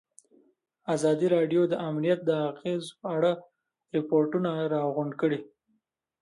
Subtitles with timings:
[0.95, 3.31] ازادي راډیو د امنیت د اغېزو په اړه
[3.95, 5.39] ریپوټونه راغونډ کړي.